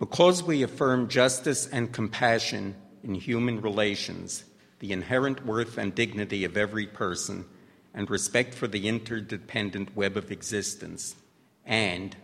Because 0.00 0.42
we 0.42 0.62
affirm 0.62 1.08
justice 1.08 1.66
and 1.66 1.92
compassion 1.92 2.74
in 3.04 3.14
human 3.14 3.60
relations, 3.60 4.44
the 4.78 4.92
inherent 4.92 5.44
worth 5.44 5.76
and 5.76 5.94
dignity 5.94 6.44
of 6.44 6.56
every 6.56 6.86
person, 6.86 7.44
and 7.92 8.08
respect 8.08 8.54
for 8.54 8.66
the 8.66 8.88
interdependent 8.88 9.94
web 9.94 10.16
of 10.16 10.32
existence, 10.32 11.16
and 11.66 12.16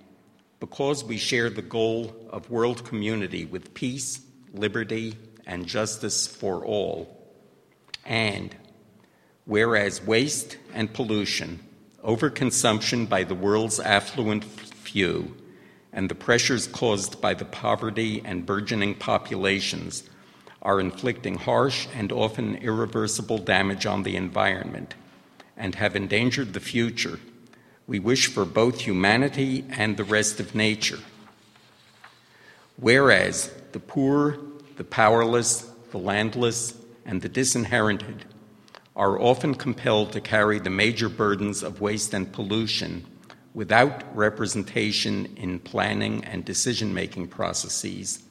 because 0.59 1.05
we 1.05 1.19
share 1.19 1.51
the 1.51 1.61
goal 1.61 2.17
of 2.31 2.51
world 2.51 2.83
community 2.85 3.45
with 3.45 3.75
peace, 3.75 4.21
liberty, 4.55 5.15
and 5.45 5.67
justice 5.67 6.27
for 6.27 6.65
all, 6.65 7.31
and 8.07 8.57
whereas 9.45 10.03
waste 10.03 10.57
and 10.73 10.95
pollution, 10.95 11.61
overconsumption 12.03 13.07
by 13.07 13.23
the 13.23 13.35
world's 13.35 13.81
affluent 13.81 14.45
few, 14.45 15.37
and 15.97 16.11
the 16.11 16.15
pressures 16.15 16.67
caused 16.67 17.23
by 17.23 17.33
the 17.33 17.47
poverty 17.47 18.21
and 18.23 18.45
burgeoning 18.45 18.95
populations 18.95 20.03
are 20.61 20.79
inflicting 20.79 21.37
harsh 21.37 21.89
and 21.95 22.13
often 22.13 22.57
irreversible 22.57 23.39
damage 23.39 23.87
on 23.87 24.03
the 24.03 24.15
environment 24.15 24.95
and 25.57 25.75
have 25.77 25.97
endangered 25.97 26.53
the 26.53 26.61
future, 26.61 27.19
we 27.87 27.99
wish 27.99 28.27
for 28.27 28.45
both 28.45 28.83
humanity 28.83 29.65
and 29.71 29.97
the 29.97 30.05
rest 30.05 30.39
of 30.39 30.55
nature. 30.55 30.99
Whereas 32.77 33.51
the 33.73 33.81
poor, 33.81 34.39
the 34.77 34.85
powerless, 34.85 35.63
the 35.93 35.99
landless, 35.99 36.77
and 37.07 37.23
the 37.23 37.29
disinherited 37.31 38.27
are 38.95 39.19
often 39.19 39.55
compelled 39.55 40.13
to 40.13 40.21
carry 40.21 40.59
the 40.59 40.69
major 40.69 41.09
burdens 41.09 41.63
of 41.63 41.81
waste 41.81 42.13
and 42.13 42.31
pollution 42.31 43.07
without 43.57 44.15
representation 44.15 45.25
in 45.35 45.59
planning 45.59 46.23
and 46.27 46.45
decision 46.45 46.93
making 46.93 47.27
processes. 47.27 48.23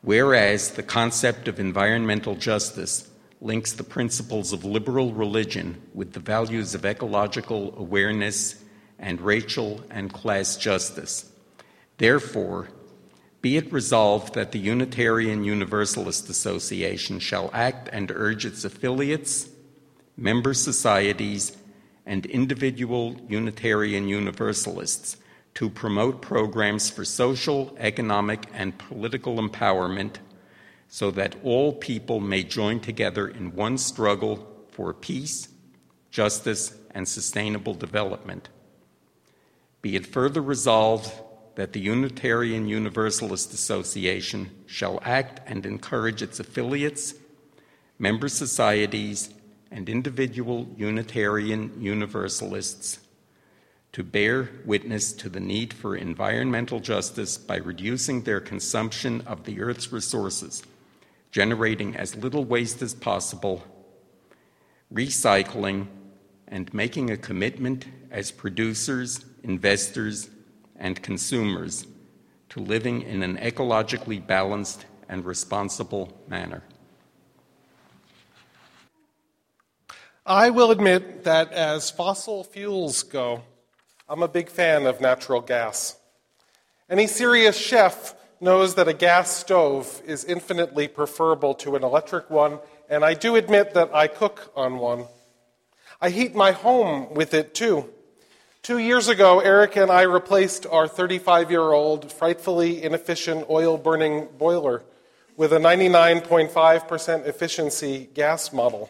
Whereas 0.00 0.70
the 0.70 0.82
concept 0.84 1.48
of 1.48 1.58
environmental 1.58 2.36
justice 2.36 3.10
links 3.40 3.72
the 3.72 3.82
principles 3.82 4.52
of 4.52 4.64
liberal 4.64 5.12
religion 5.12 5.82
with 5.92 6.12
the 6.12 6.20
values 6.20 6.72
of 6.72 6.86
ecological 6.86 7.74
awareness 7.76 8.62
and 8.96 9.20
racial 9.20 9.80
and 9.90 10.12
class 10.12 10.56
justice. 10.56 11.28
Therefore, 11.98 12.68
be 13.40 13.56
it 13.56 13.72
resolved 13.72 14.34
that 14.34 14.52
the 14.52 14.60
Unitarian 14.60 15.42
Universalist 15.42 16.28
Association 16.28 17.18
shall 17.18 17.50
act 17.52 17.88
and 17.92 18.08
urge 18.12 18.46
its 18.46 18.64
affiliates, 18.64 19.48
member 20.16 20.54
societies, 20.54 21.56
and 22.06 22.26
individual 22.26 23.16
Unitarian 23.28 24.08
Universalists 24.08 25.16
to 25.54 25.68
promote 25.68 26.22
programs 26.22 26.90
for 26.90 27.04
social, 27.04 27.76
economic, 27.78 28.46
and 28.54 28.78
political 28.78 29.36
empowerment 29.36 30.16
so 30.88 31.10
that 31.10 31.36
all 31.42 31.72
people 31.72 32.20
may 32.20 32.42
join 32.42 32.80
together 32.80 33.28
in 33.28 33.54
one 33.54 33.78
struggle 33.78 34.46
for 34.70 34.92
peace, 34.92 35.48
justice, 36.10 36.76
and 36.90 37.08
sustainable 37.08 37.74
development. 37.74 38.48
Be 39.80 39.96
it 39.96 40.06
further 40.06 40.40
resolved 40.40 41.12
that 41.54 41.72
the 41.72 41.80
Unitarian 41.80 42.68
Universalist 42.68 43.52
Association 43.52 44.50
shall 44.66 45.00
act 45.02 45.40
and 45.46 45.66
encourage 45.66 46.22
its 46.22 46.40
affiliates, 46.40 47.14
member 47.98 48.28
societies, 48.28 49.30
and 49.72 49.88
individual 49.88 50.68
Unitarian 50.76 51.80
Universalists 51.80 53.00
to 53.92 54.02
bear 54.04 54.50
witness 54.64 55.12
to 55.12 55.28
the 55.28 55.40
need 55.40 55.72
for 55.72 55.96
environmental 55.96 56.80
justice 56.80 57.36
by 57.36 57.56
reducing 57.56 58.22
their 58.22 58.40
consumption 58.40 59.20
of 59.22 59.44
the 59.44 59.60
Earth's 59.60 59.92
resources 59.92 60.62
generating 61.32 61.96
as 61.96 62.14
little 62.14 62.44
waste 62.44 62.82
as 62.82 62.94
possible, 62.94 63.64
recycling, 64.92 65.86
and 66.46 66.72
making 66.74 67.10
a 67.10 67.16
commitment 67.16 67.86
as 68.10 68.30
producers, 68.30 69.24
investors, 69.42 70.28
and 70.76 71.02
consumers 71.02 71.86
to 72.50 72.60
living 72.60 73.00
in 73.00 73.22
an 73.22 73.38
ecologically 73.38 74.24
balanced 74.24 74.84
and 75.08 75.24
responsible 75.24 76.12
manner. 76.28 76.62
I 80.24 80.50
will 80.50 80.70
admit 80.70 81.24
that 81.24 81.50
as 81.52 81.90
fossil 81.90 82.44
fuels 82.44 83.02
go, 83.02 83.42
I'm 84.08 84.22
a 84.22 84.28
big 84.28 84.48
fan 84.48 84.86
of 84.86 85.00
natural 85.00 85.40
gas. 85.40 85.96
Any 86.88 87.08
serious 87.08 87.58
chef 87.58 88.14
knows 88.40 88.76
that 88.76 88.86
a 88.86 88.92
gas 88.92 89.36
stove 89.36 90.00
is 90.06 90.24
infinitely 90.24 90.86
preferable 90.86 91.54
to 91.54 91.74
an 91.74 91.82
electric 91.82 92.30
one, 92.30 92.60
and 92.88 93.04
I 93.04 93.14
do 93.14 93.34
admit 93.34 93.74
that 93.74 93.92
I 93.92 94.06
cook 94.06 94.52
on 94.54 94.78
one. 94.78 95.06
I 96.00 96.10
heat 96.10 96.36
my 96.36 96.52
home 96.52 97.12
with 97.14 97.34
it 97.34 97.52
too. 97.52 97.90
Two 98.62 98.78
years 98.78 99.08
ago, 99.08 99.40
Eric 99.40 99.74
and 99.74 99.90
I 99.90 100.02
replaced 100.02 100.66
our 100.66 100.86
35 100.86 101.50
year 101.50 101.72
old, 101.72 102.12
frightfully 102.12 102.84
inefficient 102.84 103.50
oil 103.50 103.76
burning 103.76 104.28
boiler 104.38 104.84
with 105.36 105.52
a 105.52 105.58
99.5% 105.58 107.26
efficiency 107.26 108.08
gas 108.14 108.52
model. 108.52 108.88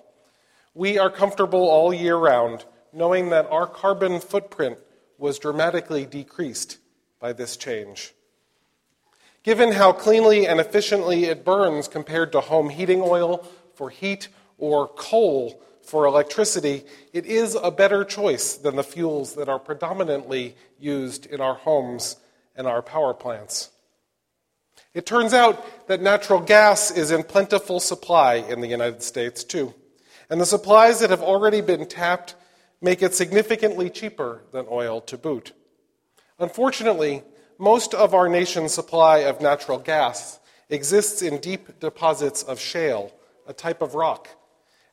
We 0.74 0.98
are 0.98 1.10
comfortable 1.10 1.68
all 1.68 1.92
year 1.92 2.16
round, 2.16 2.64
knowing 2.92 3.30
that 3.30 3.50
our 3.50 3.66
carbon 3.66 4.20
footprint 4.20 4.78
was 5.18 5.38
dramatically 5.38 6.06
decreased 6.06 6.78
by 7.20 7.32
this 7.32 7.56
change. 7.56 8.14
Given 9.42 9.72
how 9.72 9.92
cleanly 9.92 10.46
and 10.46 10.60
efficiently 10.60 11.24
it 11.24 11.44
burns 11.44 11.88
compared 11.88 12.32
to 12.32 12.40
home 12.40 12.70
heating 12.70 13.02
oil 13.02 13.46
for 13.74 13.90
heat 13.90 14.28
or 14.56 14.88
coal 14.88 15.60
for 15.82 16.06
electricity, 16.06 16.84
it 17.12 17.26
is 17.26 17.56
a 17.60 17.70
better 17.70 18.04
choice 18.04 18.54
than 18.54 18.76
the 18.76 18.84
fuels 18.84 19.34
that 19.34 19.48
are 19.48 19.58
predominantly 19.58 20.56
used 20.78 21.26
in 21.26 21.40
our 21.40 21.54
homes 21.54 22.16
and 22.56 22.66
our 22.66 22.82
power 22.82 23.12
plants. 23.12 23.70
It 24.94 25.06
turns 25.06 25.34
out 25.34 25.88
that 25.88 26.00
natural 26.00 26.40
gas 26.40 26.90
is 26.90 27.10
in 27.10 27.22
plentiful 27.24 27.80
supply 27.80 28.34
in 28.34 28.60
the 28.60 28.68
United 28.68 29.02
States, 29.02 29.42
too. 29.42 29.74
And 30.30 30.40
the 30.40 30.46
supplies 30.46 31.00
that 31.00 31.10
have 31.10 31.22
already 31.22 31.60
been 31.60 31.86
tapped 31.86 32.34
make 32.80 33.02
it 33.02 33.14
significantly 33.14 33.90
cheaper 33.90 34.42
than 34.52 34.66
oil 34.70 35.00
to 35.02 35.16
boot. 35.16 35.52
Unfortunately, 36.38 37.22
most 37.58 37.94
of 37.94 38.14
our 38.14 38.28
nation's 38.28 38.74
supply 38.74 39.18
of 39.18 39.40
natural 39.40 39.78
gas 39.78 40.40
exists 40.68 41.22
in 41.22 41.38
deep 41.38 41.78
deposits 41.78 42.42
of 42.42 42.58
shale, 42.58 43.12
a 43.46 43.52
type 43.52 43.82
of 43.82 43.94
rock, 43.94 44.28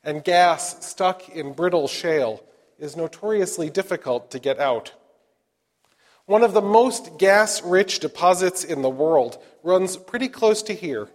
and 0.03 0.23
gas 0.23 0.85
stuck 0.85 1.29
in 1.29 1.53
brittle 1.53 1.87
shale 1.87 2.43
is 2.77 2.95
notoriously 2.95 3.69
difficult 3.69 4.29
to 4.31 4.39
get 4.39 4.59
out. 4.59 4.93
One 6.25 6.43
of 6.43 6.53
the 6.53 6.61
most 6.61 7.17
gas 7.17 7.63
rich 7.63 7.99
deposits 7.99 8.63
in 8.63 8.83
the 8.83 8.89
world 8.89 9.41
runs 9.63 9.97
pretty 9.97 10.27
close 10.27 10.61
to 10.63 10.73
here, 10.73 11.09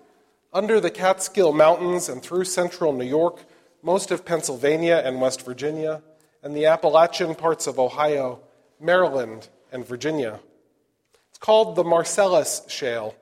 under 0.52 0.80
the 0.80 0.90
Catskill 0.90 1.52
Mountains 1.52 2.08
and 2.08 2.22
through 2.22 2.44
central 2.44 2.92
New 2.92 3.06
York, 3.06 3.44
most 3.84 4.10
of 4.10 4.24
Pennsylvania 4.24 5.02
and 5.04 5.20
West 5.20 5.44
Virginia, 5.44 6.02
and 6.42 6.56
the 6.56 6.66
Appalachian 6.66 7.34
parts 7.34 7.66
of 7.66 7.78
Ohio, 7.78 8.40
Maryland, 8.80 9.48
and 9.70 9.86
Virginia 9.86 10.40
It's 11.28 11.38
called 11.38 11.76
the 11.76 11.84
Marcellus 11.84 12.62
Shale. 12.68 13.14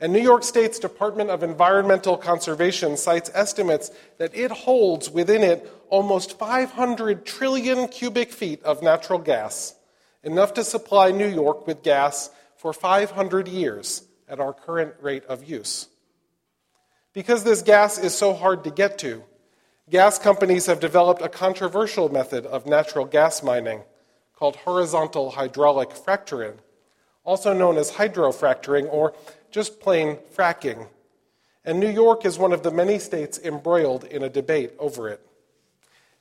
And 0.00 0.12
New 0.12 0.20
York 0.20 0.42
State's 0.42 0.78
Department 0.78 1.30
of 1.30 1.42
Environmental 1.42 2.16
Conservation 2.16 2.96
cites 2.96 3.30
estimates 3.34 3.90
that 4.18 4.34
it 4.34 4.50
holds 4.50 5.10
within 5.10 5.42
it 5.42 5.70
almost 5.88 6.38
500 6.38 7.24
trillion 7.24 7.88
cubic 7.88 8.30
feet 8.32 8.62
of 8.62 8.82
natural 8.82 9.18
gas, 9.18 9.74
enough 10.22 10.54
to 10.54 10.64
supply 10.64 11.10
New 11.10 11.28
York 11.28 11.66
with 11.66 11.82
gas 11.82 12.30
for 12.56 12.72
500 12.72 13.48
years 13.48 14.02
at 14.28 14.40
our 14.40 14.52
current 14.52 14.94
rate 15.00 15.24
of 15.24 15.44
use. 15.44 15.88
Because 17.12 17.44
this 17.44 17.62
gas 17.62 17.98
is 17.98 18.14
so 18.14 18.34
hard 18.34 18.64
to 18.64 18.70
get 18.70 18.98
to, 18.98 19.22
gas 19.90 20.18
companies 20.18 20.66
have 20.66 20.80
developed 20.80 21.22
a 21.22 21.28
controversial 21.28 22.08
method 22.08 22.44
of 22.46 22.66
natural 22.66 23.04
gas 23.04 23.42
mining 23.42 23.82
called 24.34 24.56
horizontal 24.56 25.30
hydraulic 25.30 25.92
fracturing 25.92 26.58
also 27.26 27.52
known 27.52 27.76
as 27.76 27.90
hydrofracturing 27.90 28.88
or 28.90 29.12
just 29.50 29.80
plain 29.80 30.16
fracking. 30.34 30.86
And 31.64 31.80
New 31.80 31.90
York 31.90 32.24
is 32.24 32.38
one 32.38 32.52
of 32.52 32.62
the 32.62 32.70
many 32.70 32.98
states 33.00 33.38
embroiled 33.44 34.04
in 34.04 34.22
a 34.22 34.30
debate 34.30 34.72
over 34.78 35.08
it. 35.08 35.20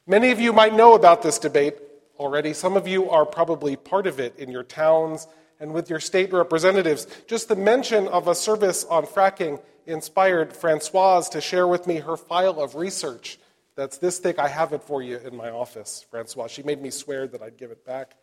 Many 0.07 0.31
of 0.31 0.39
you 0.39 0.51
might 0.51 0.73
know 0.73 0.95
about 0.95 1.21
this 1.21 1.37
debate 1.37 1.75
already. 2.17 2.53
Some 2.53 2.75
of 2.75 2.87
you 2.87 3.09
are 3.09 3.25
probably 3.25 3.75
part 3.75 4.07
of 4.07 4.19
it 4.19 4.37
in 4.37 4.49
your 4.49 4.63
towns 4.63 5.27
and 5.59 5.73
with 5.73 5.89
your 5.89 5.99
state 5.99 6.33
representatives. 6.33 7.05
Just 7.27 7.47
the 7.47 7.55
mention 7.55 8.07
of 8.07 8.27
a 8.27 8.35
service 8.35 8.83
on 8.85 9.05
fracking 9.05 9.61
inspired 9.85 10.53
Francoise 10.53 11.29
to 11.29 11.39
share 11.39 11.67
with 11.67 11.85
me 11.85 11.97
her 11.97 12.17
file 12.17 12.59
of 12.59 12.73
research. 12.73 13.37
That's 13.75 13.97
this 13.97 14.19
thick. 14.19 14.39
I 14.39 14.47
have 14.47 14.71
it 14.71 14.83
for 14.83 15.01
you 15.01 15.17
in 15.17 15.35
my 15.35 15.49
office, 15.49 16.05
Francois. 16.09 16.47
She 16.47 16.63
made 16.63 16.81
me 16.81 16.89
swear 16.89 17.27
that 17.27 17.41
I'd 17.41 17.57
give 17.57 17.71
it 17.71 17.85
back. 17.85 18.15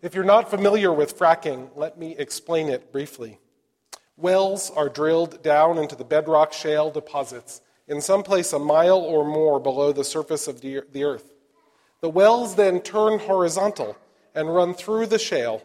If 0.00 0.14
you're 0.14 0.22
not 0.22 0.48
familiar 0.48 0.92
with 0.92 1.18
fracking, 1.18 1.70
let 1.74 1.98
me 1.98 2.14
explain 2.16 2.68
it 2.68 2.92
briefly. 2.92 3.38
Wells 4.16 4.70
are 4.70 4.88
drilled 4.88 5.42
down 5.42 5.78
into 5.78 5.96
the 5.96 6.04
bedrock 6.04 6.52
shale 6.52 6.90
deposits, 6.90 7.62
in 7.88 8.00
some 8.00 8.22
place 8.22 8.52
a 8.52 8.58
mile 8.58 8.98
or 8.98 9.24
more 9.24 9.58
below 9.58 9.92
the 9.92 10.04
surface 10.04 10.46
of 10.46 10.60
the 10.60 11.04
earth. 11.04 11.32
The 12.00 12.08
wells 12.10 12.54
then 12.54 12.80
turn 12.80 13.18
horizontal 13.18 13.96
and 14.34 14.54
run 14.54 14.74
through 14.74 15.06
the 15.06 15.18
shale. 15.18 15.62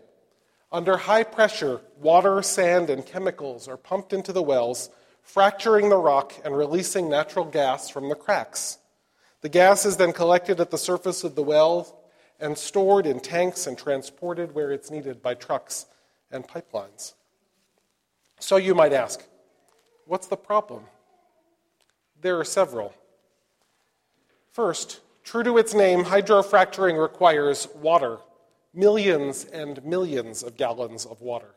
Under 0.72 0.98
high 0.98 1.24
pressure, 1.24 1.82
water, 2.00 2.42
sand, 2.42 2.90
and 2.90 3.06
chemicals 3.06 3.68
are 3.68 3.78
pumped 3.78 4.14
into 4.14 4.34
the 4.34 4.42
wells, 4.42 4.90
fracturing 5.34 5.90
the 5.90 5.98
rock 5.98 6.34
and 6.44 6.58
releasing 6.58 7.08
natural 7.08 7.46
gas 7.46 7.88
from 7.88 8.10
the 8.10 8.16
cracks. 8.16 8.80
The 9.42 9.50
gas 9.50 9.86
is 9.86 9.98
then 9.98 10.12
collected 10.12 10.60
at 10.60 10.72
the 10.72 10.78
surface 10.78 11.24
of 11.24 11.36
the 11.36 11.44
well 11.44 12.02
and 12.40 12.58
stored 12.58 13.06
in 13.06 13.20
tanks 13.20 13.68
and 13.68 13.78
transported 13.78 14.56
where 14.56 14.72
it's 14.72 14.90
needed 14.90 15.22
by 15.22 15.36
trucks 15.36 15.86
and 16.31 16.48
pipelines. 16.48 17.14
So 18.40 18.56
you 18.56 18.74
might 18.74 18.92
ask, 18.92 19.24
what's 20.08 20.26
the 20.26 20.36
problem? 20.36 20.86
There 22.22 22.40
are 22.40 22.46
several. 22.46 22.96
First, 24.52 25.00
true 25.24 25.44
to 25.44 25.60
its 25.60 25.75
name, 25.75 26.06
hydrofracturing 26.06 27.00
requires 27.00 27.68
water, 27.75 28.18
millions 28.74 29.46
and 29.46 29.84
millions 29.86 30.42
of 30.42 30.58
gallons 30.58 31.06
of 31.06 31.22
water. 31.22 31.54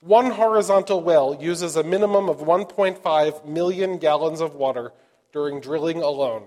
One 0.00 0.30
horizontal 0.30 1.02
well 1.02 1.36
uses 1.38 1.76
a 1.76 1.84
minimum 1.84 2.30
of 2.30 2.38
1.5 2.38 3.44
million 3.44 3.98
gallons 3.98 4.40
of 4.40 4.54
water 4.54 4.92
during 5.30 5.60
drilling 5.60 6.00
alone, 6.02 6.44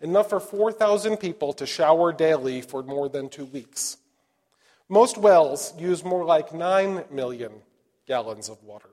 enough 0.00 0.30
for 0.30 0.40
4,000 0.40 1.18
people 1.18 1.52
to 1.52 1.66
shower 1.66 2.14
daily 2.14 2.62
for 2.62 2.82
more 2.82 3.10
than 3.10 3.28
two 3.28 3.44
weeks. 3.44 3.98
Most 4.88 5.18
wells 5.18 5.74
use 5.78 6.02
more 6.02 6.24
like 6.24 6.54
9 6.54 7.04
million 7.10 7.52
gallons 8.06 8.48
of 8.48 8.62
water. 8.62 8.88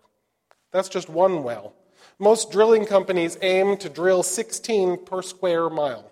That's 0.71 0.89
just 0.89 1.09
one 1.09 1.43
well. 1.43 1.73
Most 2.19 2.51
drilling 2.51 2.85
companies 2.85 3.37
aim 3.41 3.77
to 3.77 3.87
drill 3.87 4.23
16 4.23 5.05
per 5.05 5.21
square 5.21 5.69
mile. 5.69 6.10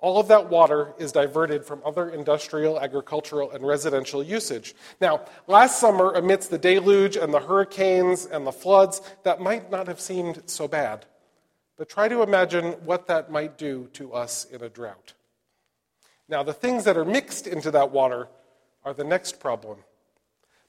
All 0.00 0.20
of 0.20 0.28
that 0.28 0.48
water 0.48 0.94
is 0.98 1.10
diverted 1.10 1.64
from 1.64 1.82
other 1.84 2.10
industrial, 2.10 2.78
agricultural, 2.80 3.50
and 3.50 3.66
residential 3.66 4.22
usage. 4.22 4.76
Now, 5.00 5.22
last 5.48 5.80
summer, 5.80 6.12
amidst 6.12 6.50
the 6.50 6.58
deluge 6.58 7.16
and 7.16 7.34
the 7.34 7.40
hurricanes 7.40 8.24
and 8.24 8.46
the 8.46 8.52
floods, 8.52 9.02
that 9.24 9.40
might 9.40 9.72
not 9.72 9.88
have 9.88 10.00
seemed 10.00 10.42
so 10.46 10.68
bad. 10.68 11.06
But 11.76 11.88
try 11.88 12.06
to 12.08 12.22
imagine 12.22 12.72
what 12.84 13.08
that 13.08 13.32
might 13.32 13.58
do 13.58 13.88
to 13.94 14.12
us 14.12 14.44
in 14.44 14.62
a 14.62 14.68
drought. 14.68 15.14
Now, 16.28 16.44
the 16.44 16.52
things 16.52 16.84
that 16.84 16.96
are 16.96 17.04
mixed 17.04 17.48
into 17.48 17.70
that 17.72 17.90
water 17.90 18.28
are 18.84 18.94
the 18.94 19.04
next 19.04 19.40
problem. 19.40 19.78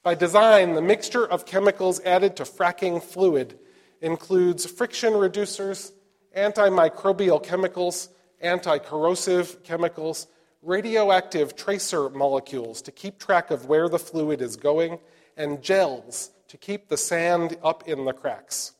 By 0.01 0.15
design, 0.15 0.73
the 0.73 0.81
mixture 0.81 1.27
of 1.27 1.45
chemicals 1.45 1.99
added 2.01 2.35
to 2.37 2.43
fracking 2.43 3.03
fluid 3.03 3.59
includes 4.01 4.65
friction 4.65 5.13
reducers, 5.13 5.91
antimicrobial 6.35 7.43
chemicals, 7.43 8.09
anti 8.41 8.77
corrosive 8.77 9.63
chemicals, 9.63 10.27
radioactive 10.61 11.55
tracer 11.55 12.09
molecules 12.09 12.81
to 12.81 12.91
keep 12.91 13.19
track 13.19 13.51
of 13.51 13.65
where 13.65 13.89
the 13.89 13.99
fluid 13.99 14.41
is 14.41 14.55
going, 14.55 14.99
and 15.37 15.61
gels 15.61 16.31
to 16.47 16.57
keep 16.57 16.87
the 16.87 16.97
sand 16.97 17.57
up 17.63 17.87
in 17.87 18.05
the 18.05 18.13
cracks. 18.13 18.73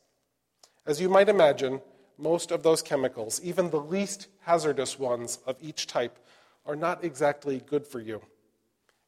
As 0.85 0.99
you 0.99 1.09
might 1.09 1.29
imagine, 1.29 1.81
most 2.17 2.51
of 2.51 2.63
those 2.63 2.81
chemicals, 2.81 3.39
even 3.43 3.69
the 3.69 3.79
least 3.79 4.27
hazardous 4.41 4.99
ones 4.99 5.39
of 5.45 5.55
each 5.61 5.87
type, 5.87 6.19
are 6.65 6.75
not 6.75 7.03
exactly 7.03 7.61
good 7.65 7.85
for 7.85 7.99
you. 7.99 8.21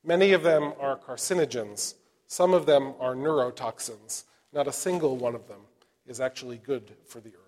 Many 0.03 0.31
of 0.31 0.43
them 0.43 0.73
are 0.79 0.97
carcinogens, 0.97 1.95
some 2.31 2.53
of 2.53 2.65
them 2.65 2.93
are 2.97 3.13
neurotoxins. 3.13 4.23
Not 4.53 4.65
a 4.67 4.71
single 4.71 5.17
one 5.17 5.35
of 5.35 5.49
them 5.49 5.59
is 6.07 6.21
actually 6.21 6.57
good 6.57 6.95
for 7.05 7.19
the 7.19 7.29
earth. 7.29 7.40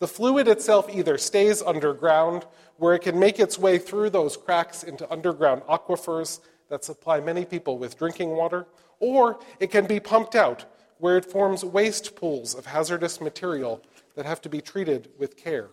The 0.00 0.08
fluid 0.08 0.46
itself 0.46 0.88
either 0.88 1.18
stays 1.18 1.62
underground, 1.62 2.46
where 2.76 2.94
it 2.94 3.02
can 3.02 3.18
make 3.18 3.40
its 3.40 3.58
way 3.58 3.78
through 3.78 4.10
those 4.10 4.36
cracks 4.36 4.84
into 4.84 5.10
underground 5.10 5.62
aquifers 5.62 6.40
that 6.68 6.84
supply 6.84 7.20
many 7.20 7.44
people 7.44 7.78
with 7.78 7.98
drinking 7.98 8.30
water, 8.30 8.66
or 9.00 9.40
it 9.58 9.70
can 9.70 9.86
be 9.86 9.98
pumped 9.98 10.34
out, 10.34 10.64
where 10.98 11.16
it 11.16 11.24
forms 11.24 11.64
waste 11.64 12.14
pools 12.14 12.54
of 12.54 12.66
hazardous 12.66 13.20
material 13.20 13.82
that 14.14 14.26
have 14.26 14.40
to 14.42 14.48
be 14.48 14.60
treated 14.60 15.10
with 15.18 15.36
care. 15.36 15.70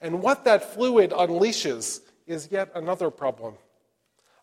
And 0.00 0.22
what 0.22 0.44
that 0.44 0.74
fluid 0.74 1.10
unleashes 1.10 2.00
is 2.26 2.48
yet 2.50 2.70
another 2.74 3.10
problem. 3.10 3.54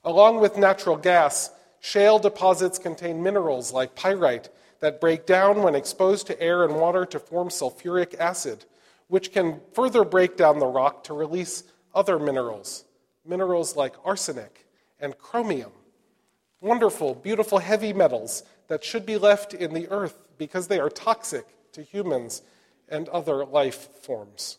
Along 0.04 0.42
with 0.42 0.58
natural 0.58 0.98
gas, 0.98 1.52
Shale 1.82 2.20
deposits 2.20 2.78
contain 2.78 3.24
minerals 3.24 3.74
like 3.74 3.96
pyrite 3.96 4.50
that 4.82 5.00
break 5.00 5.26
down 5.26 5.62
when 5.62 5.76
exposed 5.76 6.28
to 6.28 6.42
air 6.42 6.64
and 6.64 6.76
water 6.76 7.06
to 7.06 7.20
form 7.20 7.50
sulfuric 7.50 8.20
acid, 8.20 8.66
which 9.08 9.32
can 9.32 9.62
further 9.74 10.04
break 10.04 10.36
down 10.36 10.60
the 10.60 10.68
rock 10.68 11.04
to 11.06 11.14
release 11.14 11.64
other 11.94 12.20
minerals, 12.20 12.84
minerals 13.26 13.76
like 13.76 13.96
arsenic 14.04 14.66
and 15.00 15.18
chromium. 15.18 15.72
Wonderful, 16.62 17.16
beautiful 17.16 17.60
heavy 17.60 17.94
metals 17.94 18.44
that 18.68 18.84
should 18.84 19.06
be 19.06 19.18
left 19.18 19.54
in 19.54 19.74
the 19.74 19.88
earth 19.90 20.18
because 20.38 20.68
they 20.68 20.80
are 20.80 20.90
toxic 20.90 21.46
to 21.74 21.84
humans 21.84 22.42
and 22.90 23.08
other 23.10 23.46
life 23.46 23.90
forms. 24.02 24.58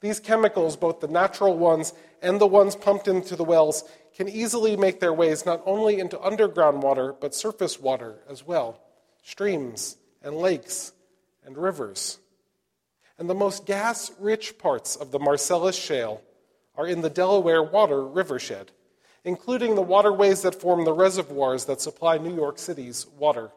These 0.00 0.20
chemicals, 0.20 0.76
both 0.76 1.00
the 1.00 1.08
natural 1.08 1.56
ones 1.56 1.92
and 2.22 2.40
the 2.40 2.46
ones 2.46 2.76
pumped 2.76 3.08
into 3.08 3.34
the 3.34 3.44
wells, 3.44 3.84
can 4.14 4.28
easily 4.28 4.76
make 4.76 5.00
their 5.00 5.12
ways 5.12 5.46
not 5.46 5.62
only 5.64 5.98
into 5.98 6.20
underground 6.20 6.82
water, 6.82 7.14
but 7.18 7.34
surface 7.34 7.80
water 7.80 8.20
as 8.28 8.46
well 8.46 8.80
streams 9.28 9.98
and 10.22 10.34
lakes 10.34 10.92
and 11.44 11.58
rivers. 11.58 12.18
And 13.18 13.28
the 13.28 13.34
most 13.34 13.66
gas 13.66 14.10
rich 14.18 14.56
parts 14.56 14.96
of 14.96 15.10
the 15.10 15.18
Marcellus 15.18 15.76
Shale 15.76 16.22
are 16.76 16.86
in 16.86 17.02
the 17.02 17.10
Delaware 17.10 17.62
water 17.62 17.96
rivershed, 17.96 18.68
including 19.24 19.74
the 19.74 19.82
waterways 19.82 20.42
that 20.42 20.54
form 20.54 20.86
the 20.86 20.94
reservoirs 20.94 21.66
that 21.66 21.82
supply 21.82 22.16
New 22.16 22.34
York 22.34 22.58
City's 22.58 23.06
water. 23.18 23.50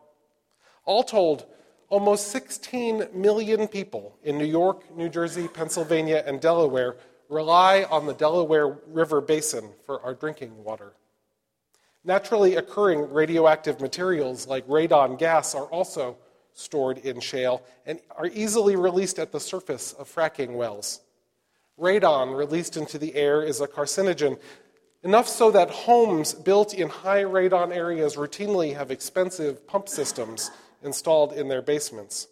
All 0.84 1.04
told, 1.04 1.46
almost 1.88 2.28
16 2.32 3.08
million 3.14 3.70
people 3.70 4.18
in 4.24 4.38
New 4.38 4.46
York, 4.46 4.94
New 4.98 5.08
Jersey, 5.08 5.48
Pennsylvania, 5.48 6.22
and 6.26 6.42
Delaware 6.42 6.98
rely 7.30 7.86
on 7.90 8.08
the 8.08 8.14
Delaware 8.14 8.78
River 8.88 9.22
Basin 9.22 9.70
for 9.86 10.02
our 10.02 10.16
drinking 10.16 10.66
water. 10.66 10.92
Naturally 12.04 12.56
occurring 12.56 13.12
radioactive 13.14 13.80
materials 13.80 14.48
like 14.48 14.68
radon 14.68 15.20
gas 15.20 15.54
are 15.54 15.66
also 15.66 16.18
stored 16.54 16.98
in 17.00 17.20
shale 17.20 17.62
and 17.86 18.00
are 18.18 18.28
easily 18.28 18.76
released 18.76 19.20
at 19.20 19.32
the 19.32 19.40
surface 19.40 19.94
of 19.94 20.14
fracking 20.14 20.56
wells. 20.56 21.02
Radon 21.80 22.36
released 22.36 22.76
into 22.76 22.98
the 22.98 23.16
air 23.16 23.42
is 23.44 23.62
a 23.62 23.68
carcinogen, 23.68 24.40
enough 25.04 25.28
so 25.28 25.52
that 25.52 25.70
homes 25.70 26.34
built 26.34 26.74
in 26.74 26.90
high 26.90 27.24
radon 27.24 27.74
areas 27.74 28.16
routinely 28.16 28.76
have 28.76 28.92
expensive 28.92 29.66
pump 29.68 29.88
systems 29.88 30.52
installed 30.84 31.34
in 31.34 31.48
their 31.48 31.62
basements. 31.62 32.28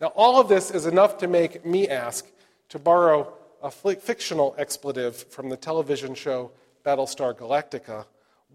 Now, 0.00 0.08
all 0.08 0.38
of 0.40 0.48
this 0.48 0.70
is 0.70 0.86
enough 0.86 1.18
to 1.18 1.28
make 1.28 1.64
me 1.64 1.88
ask, 1.88 2.26
to 2.68 2.78
borrow 2.78 3.32
a 3.62 3.70
fictional 3.70 4.54
expletive 4.58 5.16
from 5.24 5.48
the 5.48 5.56
television 5.56 6.14
show 6.14 6.50
Battlestar 6.84 7.34
Galactica. 7.34 8.04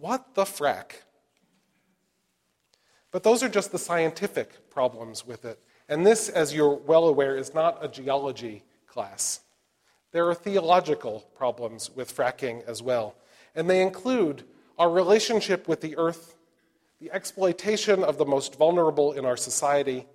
What 0.01 0.33
the 0.33 0.45
frack? 0.45 1.03
But 3.11 3.21
those 3.21 3.43
are 3.43 3.49
just 3.49 3.71
the 3.71 3.77
scientific 3.77 4.71
problems 4.71 5.27
with 5.27 5.45
it. 5.45 5.59
And 5.87 6.03
this, 6.03 6.27
as 6.27 6.55
you're 6.55 6.73
well 6.73 7.07
aware, 7.07 7.37
is 7.37 7.53
not 7.53 7.85
a 7.85 7.87
geology 7.87 8.63
class. 8.87 9.41
There 10.11 10.27
are 10.27 10.33
theological 10.33 11.27
problems 11.35 11.91
with 11.95 12.15
fracking 12.15 12.65
as 12.65 12.81
well. 12.81 13.13
And 13.53 13.69
they 13.69 13.83
include 13.83 14.43
our 14.79 14.89
relationship 14.89 15.67
with 15.67 15.81
the 15.81 15.95
earth, 15.97 16.35
the 16.99 17.11
exploitation 17.11 18.03
of 18.03 18.17
the 18.17 18.25
most 18.25 18.57
vulnerable 18.57 19.13
in 19.13 19.23
our 19.23 19.37
society, 19.37 20.07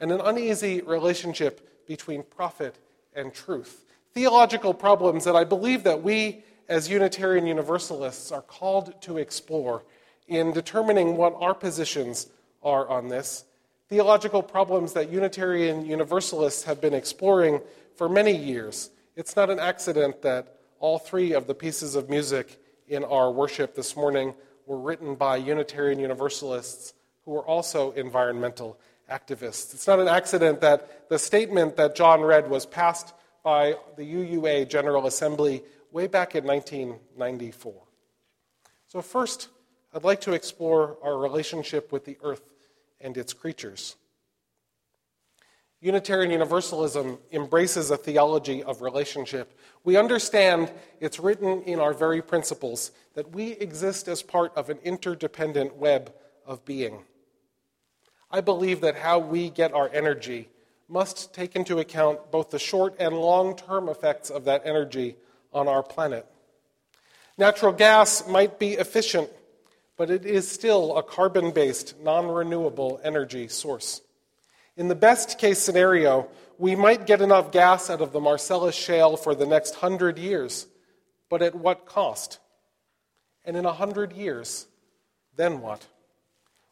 and 0.00 0.10
an 0.10 0.22
uneasy 0.22 0.80
relationship 0.80 1.86
between 1.86 2.22
profit 2.22 2.78
and 3.14 3.34
truth 3.34 3.82
theological 4.16 4.72
problems 4.72 5.24
that 5.24 5.36
I 5.36 5.44
believe 5.44 5.82
that 5.82 6.02
we 6.02 6.42
as 6.68 6.88
Unitarian 6.88 7.46
Universalists 7.46 8.32
are 8.32 8.42
called 8.42 9.00
to 9.02 9.18
explore 9.18 9.84
in 10.28 10.52
determining 10.52 11.16
what 11.16 11.34
our 11.38 11.54
positions 11.54 12.28
are 12.62 12.88
on 12.88 13.08
this. 13.08 13.44
Theological 13.88 14.42
problems 14.42 14.92
that 14.94 15.10
Unitarian 15.10 15.86
Universalists 15.86 16.64
have 16.64 16.80
been 16.80 16.94
exploring 16.94 17.60
for 17.94 18.08
many 18.08 18.36
years. 18.36 18.90
It's 19.14 19.36
not 19.36 19.50
an 19.50 19.60
accident 19.60 20.22
that 20.22 20.56
all 20.80 20.98
three 20.98 21.32
of 21.32 21.46
the 21.46 21.54
pieces 21.54 21.94
of 21.94 22.10
music 22.10 22.60
in 22.88 23.04
our 23.04 23.30
worship 23.30 23.74
this 23.74 23.96
morning 23.96 24.34
were 24.66 24.78
written 24.78 25.14
by 25.14 25.36
Unitarian 25.36 26.00
Universalists 26.00 26.94
who 27.24 27.36
are 27.36 27.46
also 27.46 27.92
environmental 27.92 28.78
activists. 29.10 29.72
It's 29.74 29.86
not 29.86 30.00
an 30.00 30.08
accident 30.08 30.60
that 30.60 31.08
the 31.08 31.18
statement 31.18 31.76
that 31.76 31.94
John 31.94 32.20
read 32.22 32.50
was 32.50 32.66
passed 32.66 33.14
by 33.44 33.76
the 33.96 34.02
UUA 34.02 34.68
General 34.68 35.06
Assembly 35.06 35.62
way 35.96 36.06
back 36.06 36.34
in 36.34 36.44
1994. 36.44 37.72
So, 38.86 39.00
first, 39.00 39.48
I'd 39.94 40.04
like 40.04 40.20
to 40.20 40.34
explore 40.34 40.98
our 41.02 41.16
relationship 41.16 41.90
with 41.90 42.04
the 42.04 42.18
earth 42.22 42.42
and 43.00 43.16
its 43.16 43.32
creatures. 43.32 43.96
Unitarian 45.80 46.30
Universalism 46.30 47.16
embraces 47.32 47.90
a 47.90 47.96
theology 47.96 48.62
of 48.62 48.82
relationship. 48.82 49.58
We 49.84 49.96
understand 49.96 50.70
it's 51.00 51.18
written 51.18 51.62
in 51.62 51.80
our 51.80 51.94
very 51.94 52.20
principles 52.20 52.90
that 53.14 53.34
we 53.34 53.52
exist 53.52 54.06
as 54.06 54.22
part 54.22 54.54
of 54.54 54.68
an 54.68 54.76
interdependent 54.84 55.76
web 55.76 56.12
of 56.44 56.62
being. 56.66 57.04
I 58.30 58.42
believe 58.42 58.82
that 58.82 58.96
how 58.96 59.18
we 59.18 59.48
get 59.48 59.72
our 59.72 59.88
energy 59.94 60.50
must 60.90 61.32
take 61.32 61.56
into 61.56 61.78
account 61.78 62.30
both 62.30 62.50
the 62.50 62.58
short 62.58 62.96
and 62.98 63.16
long 63.18 63.56
term 63.56 63.88
effects 63.88 64.28
of 64.28 64.44
that 64.44 64.60
energy 64.66 65.16
on 65.56 65.68
our 65.68 65.82
planet. 65.82 66.26
Natural 67.38 67.72
gas 67.72 68.28
might 68.28 68.58
be 68.58 68.74
efficient, 68.74 69.28
but 69.96 70.10
it 70.10 70.24
is 70.26 70.48
still 70.48 70.96
a 70.96 71.02
carbon 71.02 71.50
based, 71.50 71.98
non 72.00 72.28
renewable 72.28 73.00
energy 73.02 73.48
source. 73.48 74.02
In 74.76 74.88
the 74.88 74.94
best 74.94 75.38
case 75.38 75.58
scenario, 75.58 76.28
we 76.58 76.76
might 76.76 77.06
get 77.06 77.22
enough 77.22 77.50
gas 77.50 77.88
out 77.88 78.02
of 78.02 78.12
the 78.12 78.20
Marcellus 78.20 78.74
Shale 78.74 79.16
for 79.16 79.34
the 79.34 79.46
next 79.46 79.74
hundred 79.76 80.18
years, 80.18 80.66
but 81.30 81.42
at 81.42 81.54
what 81.54 81.86
cost? 81.86 82.38
And 83.44 83.56
in 83.56 83.64
a 83.64 83.72
hundred 83.72 84.12
years, 84.12 84.66
then 85.36 85.60
what? 85.60 85.86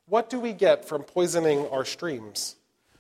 What 0.07 0.29
do 0.29 0.39
we 0.39 0.53
get 0.53 0.87
from 0.87 1.03
poisoning 1.03 1.67
our 1.69 1.85
streams? 1.85 2.57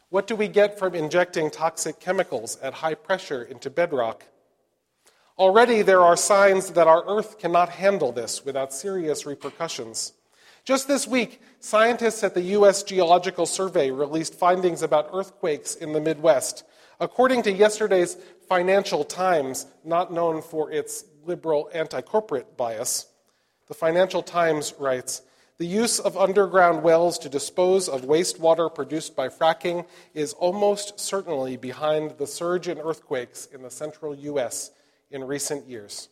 What 0.08 0.26
do 0.26 0.36
we 0.36 0.48
get 0.48 0.78
from 0.78 0.94
injecting 0.94 1.50
toxic 1.50 2.00
chemicals 2.00 2.56
at 2.62 2.72
high 2.72 2.94
pressure 2.94 3.42
into 3.42 3.68
bedrock? 3.68 4.24
Already 5.36 5.82
there 5.82 6.00
are 6.00 6.16
signs 6.16 6.70
that 6.70 6.86
our 6.86 7.04
Earth 7.08 7.40
cannot 7.40 7.68
handle 7.68 8.12
this 8.12 8.44
without 8.44 8.72
serious 8.72 9.26
repercussions. 9.26 10.12
Just 10.64 10.86
this 10.86 11.08
week, 11.08 11.42
scientists 11.58 12.22
at 12.22 12.34
the 12.34 12.42
U.S. 12.58 12.84
Geological 12.84 13.44
Survey 13.44 13.90
released 13.90 14.36
findings 14.36 14.80
about 14.80 15.10
earthquakes 15.12 15.74
in 15.74 15.92
the 15.92 16.00
Midwest. 16.00 16.62
According 17.00 17.42
to 17.42 17.52
yesterday's 17.52 18.16
Financial 18.48 19.02
Times, 19.02 19.66
not 19.82 20.12
known 20.12 20.40
for 20.40 20.70
its 20.70 21.04
liberal 21.26 21.68
anti 21.74 22.00
corporate 22.00 22.56
bias, 22.56 23.06
the 23.66 23.74
Financial 23.74 24.22
Times 24.22 24.72
writes 24.78 25.22
The 25.58 25.66
use 25.66 25.98
of 25.98 26.16
underground 26.16 26.84
wells 26.84 27.18
to 27.18 27.28
dispose 27.28 27.88
of 27.88 28.02
wastewater 28.02 28.72
produced 28.72 29.16
by 29.16 29.28
fracking 29.30 29.84
is 30.14 30.32
almost 30.34 31.00
certainly 31.00 31.56
behind 31.56 32.18
the 32.18 32.26
surge 32.28 32.68
in 32.68 32.78
earthquakes 32.78 33.46
in 33.46 33.62
the 33.62 33.70
central 33.70 34.14
U.S. 34.14 34.70
in 35.14 35.22
recent 35.22 35.68
years. 35.68 36.08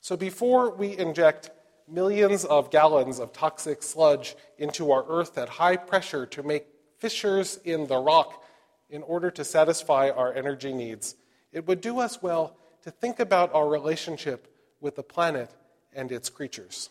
So 0.00 0.16
before 0.16 0.74
we 0.74 0.98
inject 0.98 1.50
millions 1.86 2.44
of 2.44 2.72
gallons 2.72 3.20
of 3.20 3.32
toxic 3.32 3.84
sludge 3.84 4.34
into 4.58 4.90
our 4.90 5.04
earth 5.08 5.38
at 5.38 5.48
high 5.48 5.76
pressure 5.76 6.26
to 6.26 6.42
make 6.42 6.66
fissures 6.98 7.60
in 7.64 7.86
the 7.86 7.96
rock 7.96 8.44
in 8.90 9.04
order 9.04 9.30
to 9.30 9.44
satisfy 9.44 10.10
our 10.10 10.34
energy 10.34 10.72
needs. 10.72 11.14
It 11.52 11.68
would 11.68 11.80
do 11.80 12.00
us 12.00 12.20
well 12.20 12.56
to 12.82 12.90
think 12.90 13.20
about 13.20 13.54
our 13.54 13.68
relationship 13.68 14.52
with 14.80 14.96
the 14.96 15.02
planet 15.04 15.50
and 15.92 16.10
its 16.10 16.28
creatures. 16.28 16.90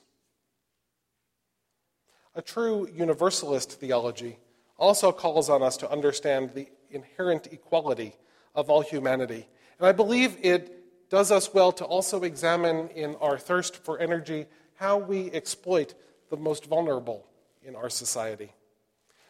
A 2.33 2.41
true 2.41 2.87
universalist 2.95 3.73
theology 3.73 4.37
also 4.77 5.11
calls 5.11 5.49
on 5.49 5.61
us 5.61 5.75
to 5.77 5.91
understand 5.91 6.51
the 6.51 6.69
inherent 6.89 7.47
equality 7.51 8.15
of 8.55 8.69
all 8.69 8.81
humanity. 8.81 9.47
And 9.79 9.87
I 9.87 9.91
believe 9.91 10.37
it 10.41 10.82
does 11.13 11.31
us 11.31 11.53
well 11.53 11.71
to 11.71 11.85
also 11.85 12.23
examine 12.23 12.89
in 12.95 13.15
our 13.21 13.37
thirst 13.37 13.75
for 13.75 13.99
energy 13.99 14.47
how 14.77 14.97
we 14.97 15.29
exploit 15.29 15.93
the 16.31 16.35
most 16.35 16.65
vulnerable 16.65 17.23
in 17.61 17.75
our 17.75 17.87
society. 17.87 18.51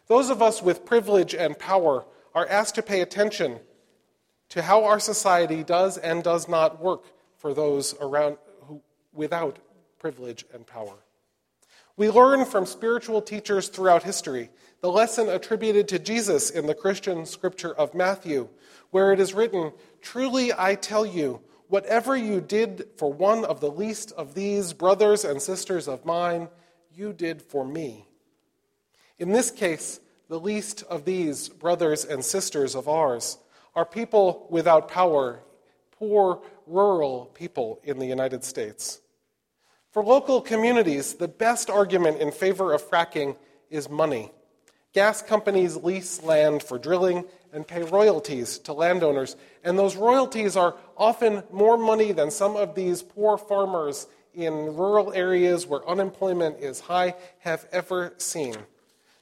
Those 0.07 0.29
of 0.29 0.41
us 0.41 0.63
with 0.63 0.85
privilege 0.85 1.35
and 1.35 1.59
power 1.59 2.05
are 2.33 2.47
asked 2.47 2.75
to 2.75 2.83
pay 2.83 3.01
attention 3.01 3.59
to 4.47 4.61
how 4.61 4.85
our 4.85 4.97
society 4.97 5.61
does 5.61 5.97
and 5.97 6.23
does 6.23 6.47
not 6.47 6.81
work 6.81 7.03
for 7.35 7.53
those 7.53 7.93
around 7.99 8.37
who, 8.61 8.81
without 9.11 9.59
privilege 9.99 10.45
and 10.53 10.65
power. 10.65 10.95
We 11.97 12.09
learn 12.09 12.45
from 12.45 12.65
spiritual 12.65 13.21
teachers 13.21 13.67
throughout 13.67 14.03
history 14.03 14.51
the 14.79 14.89
lesson 14.89 15.27
attributed 15.27 15.89
to 15.89 15.99
Jesus 15.99 16.49
in 16.49 16.65
the 16.65 16.75
Christian 16.75 17.25
scripture 17.25 17.73
of 17.73 17.93
Matthew, 17.93 18.47
where 18.91 19.11
it 19.11 19.19
is 19.19 19.33
written, 19.33 19.73
Truly 20.01 20.53
I 20.57 20.75
tell 20.75 21.05
you, 21.05 21.41
Whatever 21.74 22.15
you 22.15 22.39
did 22.39 22.86
for 22.98 23.12
one 23.12 23.44
of 23.46 23.60
the 23.60 23.72
least 23.72 24.12
of 24.12 24.36
these 24.36 24.74
brothers 24.74 25.25
and 25.25 25.42
sisters 25.42 25.88
of 25.88 26.06
mine, 26.06 26.50
you 26.94 27.13
did 27.13 27.42
for 27.42 27.65
me. 27.65 28.06
In 29.18 29.32
this 29.32 29.50
case, 29.50 30.00
the 30.30 30.39
least 30.39 30.84
of 30.84 31.03
these 31.03 31.50
brothers 31.50 32.06
and 32.06 32.24
sisters 32.24 32.75
of 32.75 32.88
ours 32.88 33.39
are 33.74 33.86
people 33.86 34.46
without 34.51 34.88
power, 34.88 35.39
poor 35.98 36.44
rural 36.68 37.32
people 37.34 37.80
in 37.84 37.98
the 37.98 38.06
United 38.06 38.44
States. 38.44 39.01
For 39.89 40.03
local 40.03 40.42
communities, 40.42 41.15
the 41.15 41.27
best 41.27 41.72
argument 41.72 42.22
in 42.22 42.32
favor 42.32 42.72
of 42.72 42.88
fracking 42.88 43.36
is 43.72 43.89
money. 43.89 44.32
Gas 44.94 45.24
companies 45.24 45.75
lease 45.75 46.22
land 46.22 46.62
for 46.62 46.77
drilling 46.77 47.25
and 47.53 47.67
pay 47.67 47.83
royalties 47.83 48.57
to 48.60 48.74
landowners, 48.74 49.36
and 49.63 49.77
those 49.77 49.95
royalties 49.95 50.57
are 50.57 50.75
often 50.98 51.43
more 51.51 51.77
money 51.77 52.12
than 52.12 52.31
some 52.31 52.55
of 52.55 52.75
these 52.75 53.01
poor 53.03 53.38
farmers 53.38 54.07
in 54.33 54.75
rural 54.75 55.13
areas 55.13 55.67
where 55.67 55.88
unemployment 55.88 56.60
is 56.60 56.79
high 56.79 57.15
have 57.39 57.67
ever 57.72 58.13
seen. 58.17 58.55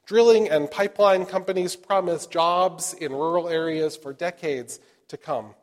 Drilling 0.06 0.50
and 0.50 0.72
pipeline 0.72 1.26
companies 1.26 1.76
promise 1.76 2.26
jobs 2.26 2.94
in 2.94 3.12
rural 3.12 3.50
areas 3.50 3.96
for 3.96 4.14
decades 4.14 4.80
to 5.10 5.18
come. 5.18 5.54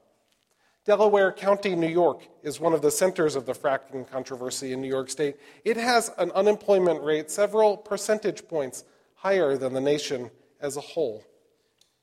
Delaware 0.85 1.33
County, 1.33 1.75
New 1.75 1.89
York, 1.89 2.23
is 2.43 2.61
one 2.61 2.73
of 2.73 2.81
the 2.81 2.91
centers 2.91 3.37
of 3.37 3.45
the 3.45 3.53
fracking 3.53 4.11
controversy 4.11 4.73
in 4.73 4.81
New 4.81 4.89
York 4.89 5.11
State. 5.11 5.37
It 5.65 5.77
has 5.77 6.11
an 6.17 6.31
unemployment 6.31 7.03
rate 7.03 7.31
several 7.31 7.77
percentage 7.77 8.49
points 8.49 8.85
higher 9.15 9.59
than 9.59 9.75
the 9.75 9.83
nation 9.83 10.31
as 10.61 10.79
a 10.79 10.81
whole. 10.81 11.25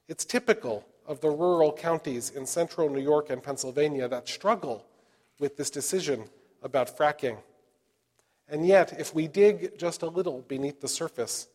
It's 0.08 0.26
typical 0.26 0.86
of 1.06 1.22
the 1.22 1.30
rural 1.30 1.74
counties 1.74 2.30
in 2.30 2.46
central 2.46 2.90
New 2.90 3.02
York 3.02 3.30
and 3.30 3.42
Pennsylvania 3.42 4.08
that 4.08 4.28
struggle 4.28 4.86
with 5.40 5.58
this 5.58 5.70
decision 5.70 6.26
about 6.62 6.96
fracking. 6.96 7.38
And 8.48 8.68
yet, 8.68 9.00
if 9.00 9.14
we 9.14 9.28
dig 9.28 9.78
just 9.78 10.04
a 10.04 10.08
little 10.08 10.42
beneath 10.48 10.82
the 10.82 10.88
surface, 10.88 11.48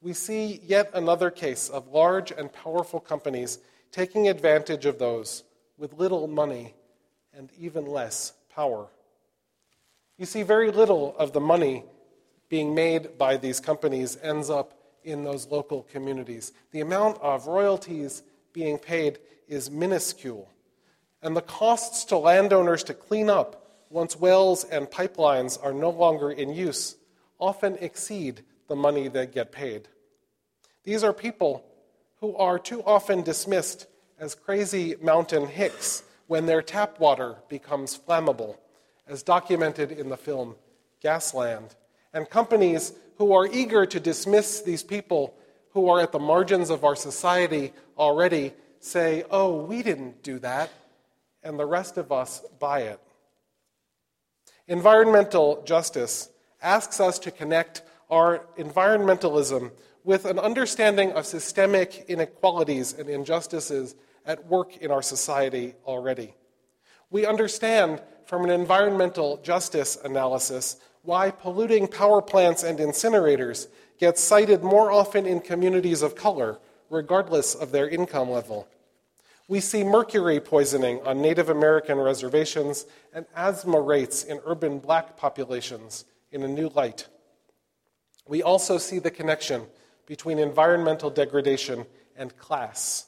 we 0.00 0.12
see 0.12 0.60
yet 0.64 0.90
another 0.94 1.30
case 1.30 1.68
of 1.68 1.88
large 1.88 2.30
and 2.30 2.52
powerful 2.52 3.00
companies 3.00 3.58
taking 3.90 4.28
advantage 4.28 4.86
of 4.86 4.98
those 4.98 5.44
with 5.76 5.92
little 5.94 6.26
money 6.26 6.74
and 7.36 7.50
even 7.58 7.86
less 7.86 8.32
power. 8.54 8.88
You 10.16 10.26
see, 10.26 10.42
very 10.42 10.70
little 10.70 11.14
of 11.18 11.32
the 11.32 11.40
money 11.40 11.84
being 12.48 12.74
made 12.74 13.18
by 13.18 13.36
these 13.36 13.60
companies 13.60 14.16
ends 14.22 14.48
up 14.50 14.77
in 15.08 15.24
those 15.24 15.46
local 15.46 15.82
communities. 15.90 16.52
The 16.70 16.80
amount 16.80 17.20
of 17.22 17.46
royalties 17.46 18.22
being 18.52 18.78
paid 18.78 19.18
is 19.48 19.70
minuscule. 19.70 20.48
And 21.22 21.36
the 21.36 21.42
costs 21.42 22.04
to 22.06 22.18
landowners 22.18 22.84
to 22.84 22.94
clean 22.94 23.30
up 23.30 23.64
once 23.90 24.16
wells 24.16 24.64
and 24.64 24.86
pipelines 24.86 25.58
are 25.62 25.72
no 25.72 25.90
longer 25.90 26.30
in 26.30 26.54
use 26.54 26.96
often 27.38 27.76
exceed 27.80 28.42
the 28.68 28.76
money 28.76 29.08
they 29.08 29.26
get 29.26 29.50
paid. 29.50 29.88
These 30.84 31.02
are 31.02 31.12
people 31.12 31.64
who 32.20 32.36
are 32.36 32.58
too 32.58 32.82
often 32.84 33.22
dismissed 33.22 33.86
as 34.18 34.34
crazy 34.34 34.96
mountain 35.00 35.46
hicks 35.46 36.02
when 36.26 36.46
their 36.46 36.62
tap 36.62 37.00
water 37.00 37.36
becomes 37.48 37.98
flammable, 37.98 38.56
as 39.06 39.22
documented 39.22 39.90
in 39.90 40.08
the 40.08 40.16
film 40.16 40.56
Gasland. 41.02 41.74
And 42.12 42.28
companies 42.28 42.92
who 43.18 43.32
are 43.32 43.46
eager 43.46 43.84
to 43.84 44.00
dismiss 44.00 44.62
these 44.62 44.82
people 44.82 45.34
who 45.72 45.90
are 45.90 46.00
at 46.00 46.12
the 46.12 46.18
margins 46.18 46.70
of 46.70 46.84
our 46.84 46.96
society 46.96 47.72
already 47.98 48.52
say, 48.80 49.24
oh, 49.30 49.64
we 49.64 49.82
didn't 49.82 50.22
do 50.22 50.38
that, 50.38 50.70
and 51.42 51.58
the 51.58 51.66
rest 51.66 51.98
of 51.98 52.12
us 52.12 52.42
buy 52.58 52.82
it. 52.82 53.00
Environmental 54.68 55.62
justice 55.64 56.30
asks 56.62 57.00
us 57.00 57.18
to 57.18 57.30
connect 57.30 57.82
our 58.08 58.46
environmentalism 58.56 59.72
with 60.04 60.24
an 60.24 60.38
understanding 60.38 61.12
of 61.12 61.26
systemic 61.26 62.04
inequalities 62.08 62.92
and 62.92 63.08
injustices 63.08 63.94
at 64.24 64.46
work 64.46 64.76
in 64.76 64.90
our 64.90 65.02
society 65.02 65.74
already. 65.86 66.34
We 67.10 67.26
understand 67.26 68.00
from 68.26 68.44
an 68.44 68.50
environmental 68.50 69.38
justice 69.38 69.98
analysis 70.04 70.76
why 71.02 71.30
polluting 71.30 71.88
power 71.88 72.20
plants 72.20 72.62
and 72.62 72.78
incinerators 72.78 73.68
get 73.98 74.18
sited 74.18 74.62
more 74.62 74.90
often 74.90 75.26
in 75.26 75.40
communities 75.40 76.02
of 76.02 76.14
color, 76.14 76.58
regardless 76.90 77.54
of 77.54 77.72
their 77.72 77.88
income 77.88 78.30
level. 78.30 78.68
We 79.48 79.60
see 79.60 79.82
mercury 79.82 80.40
poisoning 80.40 81.00
on 81.06 81.22
Native 81.22 81.48
American 81.48 81.98
reservations 81.98 82.86
and 83.14 83.24
asthma 83.34 83.80
rates 83.80 84.24
in 84.24 84.40
urban 84.44 84.78
black 84.78 85.16
populations 85.16 86.04
in 86.30 86.42
a 86.42 86.48
new 86.48 86.68
light. 86.68 87.08
We 88.26 88.42
also 88.42 88.76
see 88.76 88.98
the 88.98 89.10
connection 89.10 89.62
between 90.06 90.38
environmental 90.38 91.08
degradation 91.08 91.86
and 92.14 92.36
class. 92.36 93.06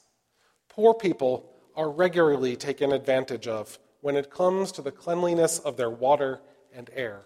Poor 0.70 0.94
people 0.94 1.50
are 1.76 1.90
regularly 1.90 2.56
taken 2.56 2.92
advantage 2.92 3.47
of 3.47 3.78
when 4.00 4.16
it 4.16 4.30
comes 4.30 4.73
to 4.73 4.82
the 4.82 4.90
cleanliness 4.90 5.59
of 5.59 5.76
their 5.76 5.90
water 5.90 6.40
and 6.75 6.88
air. 6.94 7.25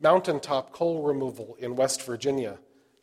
Mountaintop 0.00 0.72
coal 0.72 1.02
removal 1.02 1.56
in 1.58 1.74
West 1.74 2.02
Virginia, 2.02 2.58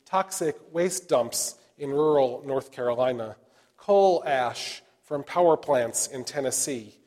toxic 0.06 0.56
waste 0.72 1.10
dumps 1.10 1.56
in 1.78 1.90
rural 1.90 2.44
North 2.46 2.72
Carolina, 2.72 3.36
coal 3.78 4.24
ash 4.26 4.84
from 5.02 5.24
power 5.24 5.58
plants 5.58 6.06
in 6.08 6.24
Tennessee, 6.24 7.00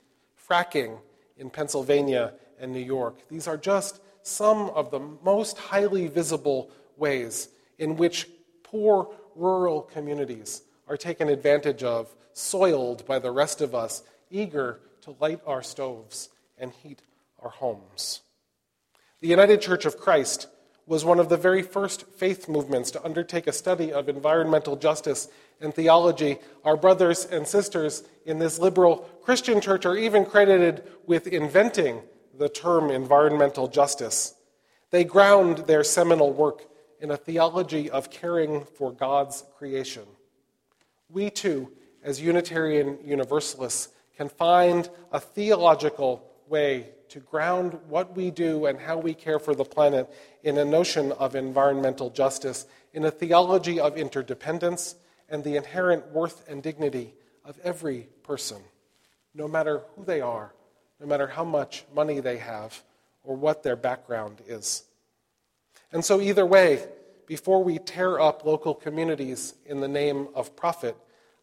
fracking 0.49 0.99
in 1.37 1.51
Pennsylvania 1.51 2.35
and 2.59 2.73
New 2.73 2.81
York. 2.81 3.29
These 3.29 3.47
are 3.47 3.57
just 3.57 4.01
some 4.23 4.71
of 4.71 4.91
the 4.91 4.99
most 4.99 5.57
highly 5.57 6.09
visible 6.09 6.71
ways 6.97 7.49
in 7.79 7.97
which 7.97 8.29
poor 8.65 9.15
rural 9.37 9.83
communities 9.83 10.63
are 10.89 10.97
taken 10.97 11.29
advantage 11.29 11.85
of, 11.85 12.13
soiled 12.33 13.07
by 13.07 13.21
the 13.21 13.31
rest 13.31 13.61
of 13.61 13.75
us, 13.75 14.03
eager 14.31 14.81
to 15.03 15.17
light 15.21 15.41
our 15.47 15.63
stoves 15.63 16.29
and 16.59 16.73
heat 16.73 17.03
our 17.41 17.51
homes. 17.51 18.23
The 19.23 19.29
United 19.29 19.63
Church 19.63 19.87
of 19.87 19.97
Christ 19.97 20.47
was 20.87 21.05
one 21.05 21.19
of 21.19 21.31
the 21.31 21.39
very 21.39 21.63
first 21.63 22.07
faith 22.07 22.51
movements 22.51 22.91
to 22.91 23.05
undertake 23.05 23.47
a 23.47 23.53
study 23.53 23.91
of 23.91 24.11
environmental 24.11 24.77
justice 24.77 25.29
and 25.59 25.75
theology. 25.75 26.37
Our 26.65 26.77
brothers 26.77 27.25
and 27.25 27.47
sisters 27.47 28.05
in 28.27 28.39
this 28.39 28.59
liberal 28.59 28.99
Christian 29.23 29.63
church 29.63 29.87
are 29.87 29.97
even 29.97 30.27
credited 30.27 30.85
with 31.07 31.27
inventing 31.27 32.03
the 32.37 32.51
term 32.51 32.91
environmental 32.91 33.69
justice. 33.69 34.35
They 34.91 35.03
ground 35.03 35.59
their 35.67 35.83
seminal 35.83 36.33
work 36.33 36.65
in 37.01 37.11
a 37.11 37.17
theology 37.17 37.91
of 37.91 38.11
caring 38.11 38.65
for 38.65 38.93
God's 38.93 39.45
creation. 39.57 40.05
We 41.09 41.31
too, 41.31 41.73
as 42.03 42.21
Unitarian 42.21 42.99
Universalists, 43.03 43.89
can 44.15 44.29
find 44.29 44.91
a 45.11 45.21
theological 45.21 46.23
way 46.49 46.91
to 47.11 47.21
ground 47.21 47.79
what 47.89 48.17
we 48.17 48.31
do 48.31 48.67
and 48.67 48.79
how 48.79 48.99
we 48.99 49.15
care 49.15 49.39
for 49.39 49.55
the 49.55 49.65
planet 49.65 50.13
in 50.43 50.59
a 50.59 50.65
notion 50.65 51.13
of 51.13 51.35
environmental 51.35 52.11
justice, 52.11 52.67
in 52.93 53.05
a 53.05 53.11
theology 53.11 53.79
of 53.81 53.97
interdependence 53.97 54.97
and 55.29 55.45
the 55.45 55.57
inherent 55.57 56.11
worth 56.13 56.47
and 56.49 56.63
dignity 56.63 57.15
of 57.45 57.59
every 57.63 58.09
person, 58.23 58.63
no 59.35 59.47
matter 59.47 59.83
who 59.95 60.05
they 60.05 60.21
are, 60.21 60.55
no 61.01 61.07
matter 61.07 61.27
how 61.27 61.45
much 61.45 61.85
money 61.95 62.21
they 62.21 62.39
have 62.39 62.83
or 63.23 63.37
what 63.37 63.63
their 63.63 63.77
background 63.77 64.41
is. 64.47 64.85
And 65.93 66.05
so, 66.05 66.21
either 66.21 66.47
way, 66.47 66.87
before 67.27 67.63
we 67.63 67.79
tear 67.79 68.21
up 68.21 68.45
local 68.45 68.75
communities 68.75 69.55
in 69.67 69.81
the 69.81 69.89
name 69.89 70.29
of 70.35 70.57
profit, 70.57 70.97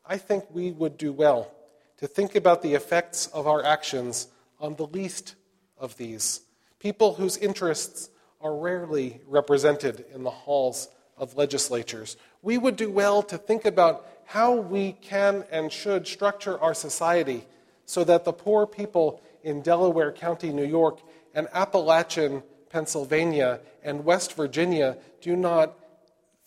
I 0.05 0.17
think 0.17 0.45
we 0.49 0.71
would 0.71 0.97
do 0.97 1.11
well 1.13 1.51
to 1.97 2.07
think 2.07 2.35
about 2.35 2.61
the 2.61 2.73
effects 2.73 3.27
of 3.27 3.47
our 3.47 3.63
actions 3.63 4.27
on 4.59 4.75
the 4.75 4.87
least 4.87 5.35
of 5.77 5.97
these, 5.97 6.41
people 6.79 7.15
whose 7.15 7.37
interests 7.37 8.09
are 8.41 8.55
rarely 8.55 9.21
represented 9.27 10.05
in 10.13 10.23
the 10.23 10.29
halls 10.29 10.89
of 11.17 11.37
legislatures. 11.37 12.17
We 12.41 12.57
would 12.57 12.75
do 12.75 12.89
well 12.89 13.23
to 13.23 13.37
think 13.37 13.65
about 13.65 14.07
how 14.25 14.55
we 14.55 14.93
can 14.93 15.45
and 15.51 15.71
should 15.71 16.07
structure 16.07 16.59
our 16.59 16.73
society 16.73 17.45
so 17.85 18.03
that 18.03 18.25
the 18.25 18.33
poor 18.33 18.65
people 18.65 19.21
in 19.43 19.61
Delaware 19.61 20.11
County, 20.11 20.51
New 20.51 20.65
York, 20.65 20.99
and 21.33 21.47
Appalachian, 21.53 22.43
Pennsylvania, 22.69 23.59
and 23.83 24.05
West 24.05 24.33
Virginia 24.33 24.97
do 25.21 25.35
not 25.35 25.77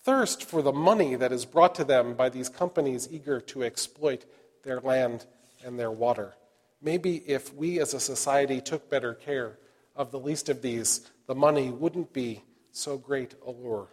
thirst 0.02 0.44
for 0.44 0.62
the 0.62 0.72
money 0.72 1.14
that 1.16 1.32
is 1.32 1.44
brought 1.44 1.74
to 1.74 1.84
them 1.84 2.14
by 2.14 2.28
these 2.28 2.48
companies 2.48 3.08
eager 3.10 3.40
to 3.40 3.62
exploit 3.64 4.24
their 4.62 4.80
land 4.80 5.26
and 5.64 5.78
their 5.78 5.90
water. 5.90 6.34
Maybe 6.80 7.16
if 7.26 7.54
we 7.54 7.80
as 7.80 7.94
a 7.94 8.00
society 8.00 8.60
took 8.60 8.90
better 8.90 9.14
care 9.14 9.58
of 9.94 10.10
the 10.10 10.20
least 10.20 10.48
of 10.48 10.62
these, 10.62 11.10
the 11.26 11.34
money 11.34 11.70
wouldn't 11.70 12.12
be 12.12 12.42
so 12.70 12.98
great 12.98 13.34
a 13.46 13.50
lure. 13.50 13.88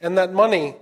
And 0.00 0.16
that 0.18 0.32
money 0.32 0.76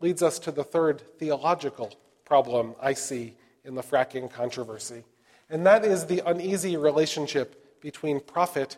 leads 0.00 0.22
us 0.22 0.38
to 0.40 0.50
the 0.50 0.64
third 0.64 1.02
theological 1.18 1.92
problem 2.24 2.74
I 2.80 2.94
see 2.94 3.36
in 3.64 3.74
the 3.74 3.82
fracking 3.82 4.30
controversy, 4.30 5.04
and 5.50 5.66
that 5.66 5.84
is 5.84 6.06
the 6.06 6.22
uneasy 6.24 6.76
relationship 6.76 7.80
between 7.80 8.20
profit 8.20 8.76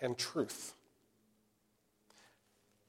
and 0.00 0.18
truth. 0.18 0.74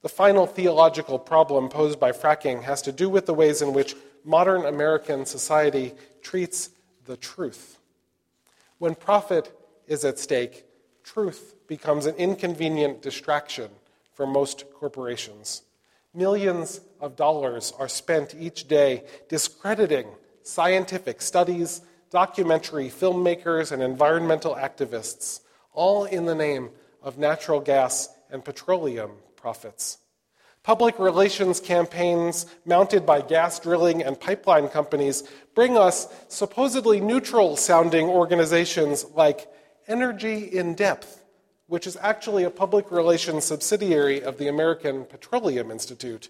The 0.02 0.10
final 0.10 0.46
theological 0.46 1.18
problem 1.18 1.70
posed 1.70 2.00
by 2.00 2.12
fracking 2.12 2.64
has 2.64 2.82
to 2.84 2.92
do 2.92 3.10
with 3.10 3.26
the 3.26 3.34
ways 3.34 3.62
in 3.62 3.74
which 3.74 3.96
modern 4.24 4.66
American 4.66 5.26
society 5.26 5.94
treats 6.22 6.70
the 7.06 7.18
truth. 7.18 7.80
When 8.78 8.96
profit 8.96 9.58
is 9.88 10.04
at 10.04 10.20
stake, 10.20 10.66
truth 11.04 11.56
becomes 11.68 12.06
an 12.06 12.16
inconvenient 12.16 13.02
distraction 13.02 13.70
for 14.14 14.28
most 14.28 14.66
corporations. 14.74 15.62
Millions 16.14 16.82
of 17.00 17.16
dollars 17.16 17.74
are 17.78 17.88
spent 17.88 18.36
each 18.38 18.68
day 18.68 19.04
discrediting 19.30 20.08
scientific 20.44 21.22
studies, 21.22 21.82
documentary 22.10 22.88
filmmakers, 22.88 23.72
and 23.72 23.82
environmental 23.82 24.56
activists, 24.56 25.42
all 25.74 26.06
in 26.06 26.26
the 26.26 26.36
name 26.36 26.70
of 27.02 27.18
natural 27.18 27.60
gas 27.60 28.10
and 28.30 28.46
petroleum 28.46 29.12
profits. 29.36 29.98
Public 30.66 30.98
relations 30.98 31.60
campaigns 31.60 32.48
mounted 32.66 33.06
by 33.06 33.22
gas 33.22 33.60
drilling 33.60 34.02
and 34.02 34.20
pipeline 34.20 34.68
companies 34.68 35.24
bring 35.54 35.78
us 35.78 36.08
supposedly 36.28 37.00
neutral 37.00 37.56
sounding 37.56 38.08
organizations 38.08 39.06
like 39.14 39.48
Energy 39.88 40.40
in 40.40 40.74
Depth, 40.74 41.24
which 41.68 41.86
is 41.86 41.96
actually 42.02 42.46
a 42.46 42.50
public 42.50 42.90
relations 42.90 43.46
subsidiary 43.46 44.24
of 44.24 44.40
the 44.40 44.48
American 44.48 45.06
Petroleum 45.06 45.70
Institute, 45.70 46.30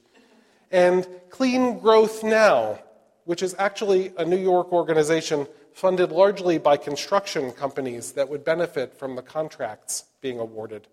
and 0.70 1.08
Clean 1.30 1.80
Growth 1.80 2.22
Now, 2.22 2.80
which 3.24 3.42
is 3.42 3.56
actually 3.58 4.12
a 4.18 4.26
New 4.26 4.36
York 4.36 4.74
organization 4.74 5.48
funded 5.72 6.12
largely 6.12 6.58
by 6.58 6.76
construction 6.76 7.54
companies 7.54 8.12
that 8.12 8.28
would 8.28 8.44
benefit 8.44 9.00
from 9.00 9.16
the 9.16 9.22
contracts 9.22 10.04
being 10.20 10.40
awarded. 10.40 10.90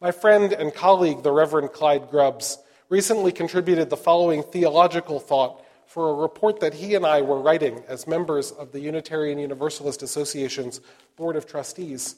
My 0.00 0.12
friend 0.12 0.52
and 0.52 0.72
colleague, 0.72 1.24
the 1.24 1.32
Reverend 1.32 1.72
Clyde 1.72 2.08
Grubbs, 2.08 2.58
recently 2.88 3.32
contributed 3.32 3.90
the 3.90 3.96
following 3.96 4.44
theological 4.44 5.18
thought 5.18 5.64
for 5.86 6.08
a 6.08 6.14
report 6.14 6.60
that 6.60 6.74
he 6.74 6.94
and 6.94 7.04
I 7.04 7.20
were 7.22 7.40
writing 7.40 7.82
as 7.88 8.06
members 8.06 8.52
of 8.52 8.70
the 8.70 8.78
Unitarian 8.78 9.40
Universalist 9.40 10.04
Association's 10.04 10.80
Board 11.16 11.34
of 11.34 11.46
Trustees. 11.46 12.14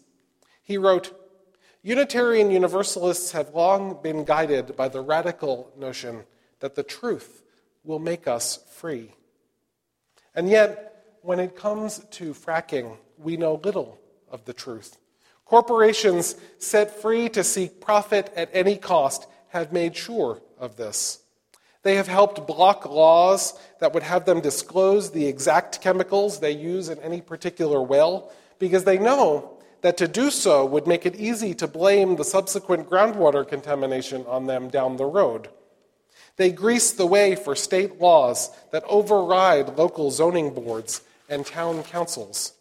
He 0.62 0.76
wrote 0.76 1.18
Unitarian 1.82 2.50
Universalists 2.50 3.32
have 3.32 3.54
long 3.54 4.02
been 4.02 4.26
guided 4.26 4.76
by 4.76 4.88
the 4.88 5.00
radical 5.00 5.72
notion 5.74 6.24
that 6.58 6.74
the 6.74 6.82
truth 6.82 7.42
will 7.82 7.98
make 7.98 8.28
us 8.28 8.58
free. 8.70 9.14
And 10.34 10.50
yet, 10.50 11.16
when 11.22 11.40
it 11.40 11.56
comes 11.56 12.00
to 12.10 12.34
fracking, 12.34 12.98
we 13.16 13.38
know 13.38 13.54
little 13.64 13.98
of 14.30 14.44
the 14.44 14.52
truth. 14.52 14.98
Corporations 15.50 16.36
set 16.58 17.02
free 17.02 17.28
to 17.30 17.42
seek 17.42 17.80
profit 17.80 18.32
at 18.36 18.50
any 18.52 18.76
cost 18.76 19.26
have 19.48 19.72
made 19.72 19.96
sure 19.96 20.40
of 20.60 20.76
this. 20.76 21.24
They 21.82 21.96
have 21.96 22.06
helped 22.06 22.46
block 22.46 22.86
laws 22.86 23.58
that 23.80 23.92
would 23.92 24.04
have 24.04 24.26
them 24.26 24.40
disclose 24.40 25.10
the 25.10 25.26
exact 25.26 25.80
chemicals 25.80 26.38
they 26.38 26.52
use 26.52 26.88
in 26.88 27.00
any 27.00 27.20
particular 27.20 27.82
well 27.82 28.30
because 28.60 28.84
they 28.84 28.96
know 28.96 29.58
that 29.80 29.96
to 29.96 30.06
do 30.06 30.30
so 30.30 30.64
would 30.64 30.86
make 30.86 31.04
it 31.04 31.16
easy 31.16 31.52
to 31.54 31.66
blame 31.66 32.14
the 32.14 32.24
subsequent 32.24 32.88
groundwater 32.88 33.44
contamination 33.44 34.24
on 34.28 34.46
them 34.46 34.68
down 34.68 34.98
the 34.98 35.04
road. 35.04 35.48
They 36.36 36.52
grease 36.52 36.92
the 36.92 37.06
way 37.06 37.34
for 37.34 37.56
state 37.56 38.00
laws 38.00 38.50
that 38.70 38.84
override 38.88 39.76
local 39.76 40.12
zoning 40.12 40.54
boards 40.54 41.00
and 41.28 41.44
town 41.44 41.82
councils. 41.82 42.52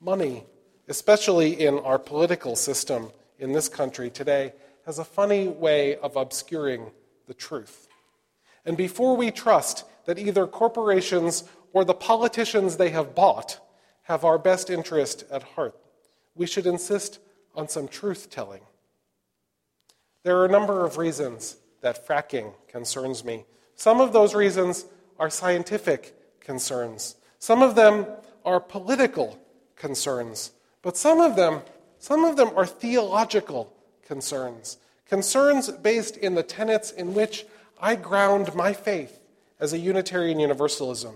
Money 0.00 0.42
especially 0.92 1.58
in 1.58 1.78
our 1.78 1.98
political 1.98 2.54
system 2.54 3.10
in 3.38 3.52
this 3.52 3.66
country 3.66 4.10
today, 4.10 4.52
has 4.84 4.98
a 4.98 5.04
funny 5.18 5.48
way 5.48 5.96
of 5.96 6.16
obscuring 6.16 6.90
the 7.26 7.32
truth. 7.32 7.88
And 8.66 8.76
before 8.76 9.16
we 9.16 9.30
trust 9.30 9.86
that 10.04 10.18
either 10.18 10.46
corporations 10.46 11.44
or 11.72 11.86
the 11.86 11.94
politicians 11.94 12.76
they 12.76 12.90
have 12.90 13.14
bought 13.14 13.58
have 14.02 14.22
our 14.22 14.36
best 14.36 14.68
interest 14.68 15.24
at 15.30 15.42
heart, 15.54 15.74
we 16.34 16.46
should 16.46 16.66
insist 16.66 17.20
on 17.54 17.68
some 17.68 17.88
truth 17.88 18.28
telling. 18.28 18.60
There 20.24 20.36
are 20.40 20.44
a 20.44 20.56
number 20.58 20.84
of 20.84 20.98
reasons 20.98 21.56
that 21.80 22.06
fracking 22.06 22.52
concerns 22.68 23.24
me. 23.24 23.46
Some 23.76 23.98
of 23.98 24.12
those 24.12 24.34
reasons 24.34 24.84
are 25.18 25.30
scientific 25.30 26.14
concerns, 26.38 27.16
some 27.38 27.62
of 27.62 27.76
them 27.76 28.04
are 28.44 28.60
political 28.60 29.38
concerns. 29.74 30.50
But 30.82 30.96
some 30.96 31.20
of 31.20 31.36
them, 31.36 31.62
some 31.98 32.24
of 32.24 32.36
them 32.36 32.50
are 32.56 32.66
theological 32.66 33.72
concerns, 34.04 34.78
concerns 35.06 35.70
based 35.70 36.16
in 36.16 36.34
the 36.34 36.42
tenets 36.42 36.90
in 36.90 37.14
which 37.14 37.46
I 37.80 37.94
ground 37.96 38.54
my 38.54 38.72
faith 38.72 39.20
as 39.60 39.72
a 39.72 39.78
Unitarian 39.78 40.40
Universalism. 40.40 41.14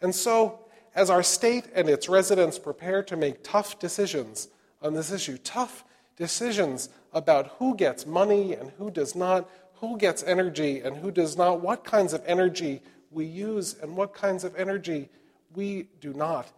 And 0.00 0.14
so, 0.14 0.60
as 0.94 1.10
our 1.10 1.22
state 1.22 1.66
and 1.74 1.88
its 1.88 2.08
residents 2.08 2.58
prepare 2.58 3.02
to 3.02 3.16
make 3.16 3.44
tough 3.44 3.78
decisions 3.78 4.48
on 4.80 4.94
this 4.94 5.12
issue, 5.12 5.36
tough 5.38 5.84
decisions 6.16 6.88
about 7.12 7.48
who 7.58 7.76
gets 7.76 8.06
money 8.06 8.54
and 8.54 8.70
who 8.78 8.90
does 8.90 9.14
not, 9.14 9.48
who 9.74 9.98
gets 9.98 10.22
energy 10.22 10.80
and 10.80 10.96
who 10.96 11.10
does 11.10 11.36
not, 11.36 11.60
what 11.60 11.84
kinds 11.84 12.14
of 12.14 12.22
energy 12.26 12.80
we 13.10 13.26
use 13.26 13.76
and 13.82 13.96
what 13.96 14.14
kinds 14.14 14.42
of 14.42 14.56
energy 14.56 15.10
we 15.54 15.88
do 16.00 16.14
not, 16.14 16.50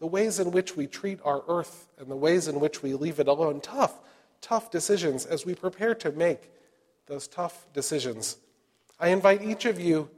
the 0.00 0.06
ways 0.06 0.40
in 0.40 0.50
which 0.50 0.76
we 0.76 0.86
treat 0.86 1.20
our 1.24 1.44
earth 1.46 1.88
and 1.98 2.10
the 2.10 2.16
ways 2.16 2.48
in 2.48 2.58
which 2.58 2.82
we 2.82 2.94
leave 2.94 3.20
it 3.20 3.28
alone. 3.28 3.60
Tough, 3.60 4.00
tough 4.40 4.70
decisions 4.70 5.26
as 5.26 5.46
we 5.46 5.54
prepare 5.54 5.94
to 5.94 6.10
make 6.10 6.50
those 7.06 7.28
tough 7.28 7.66
decisions. 7.72 8.38
I 8.98 9.08
invite 9.08 9.42
each 9.42 9.66
of 9.66 9.78
you 9.78 10.10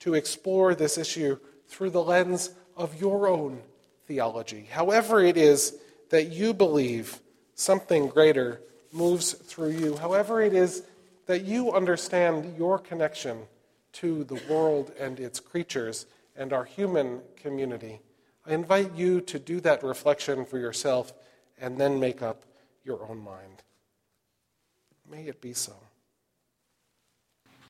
to 0.00 0.14
explore 0.14 0.74
this 0.74 0.98
issue 0.98 1.38
through 1.68 1.90
the 1.90 2.02
lens 2.02 2.50
of 2.76 3.00
your 3.00 3.28
own 3.28 3.62
theology. 4.06 4.66
However, 4.70 5.20
it 5.20 5.36
is 5.36 5.76
that 6.10 6.32
you 6.32 6.52
believe 6.52 7.20
something 7.54 8.08
greater 8.08 8.60
moves 8.92 9.32
through 9.32 9.70
you, 9.70 9.96
however, 9.96 10.40
it 10.40 10.54
is 10.54 10.82
that 11.26 11.44
you 11.44 11.72
understand 11.72 12.56
your 12.56 12.78
connection 12.78 13.42
to 13.92 14.24
the 14.24 14.40
world 14.48 14.92
and 14.98 15.20
its 15.20 15.38
creatures 15.40 16.06
and 16.34 16.52
our 16.52 16.64
human 16.64 17.20
community. 17.36 18.00
I 18.48 18.54
invite 18.54 18.94
you 18.94 19.20
to 19.22 19.38
do 19.38 19.60
that 19.60 19.82
reflection 19.82 20.46
for 20.46 20.58
yourself 20.58 21.12
and 21.58 21.78
then 21.78 22.00
make 22.00 22.22
up 22.22 22.44
your 22.82 23.06
own 23.06 23.18
mind. 23.18 23.62
May 25.10 25.24
it 25.24 25.42
be 25.42 25.52
so. 25.52 25.74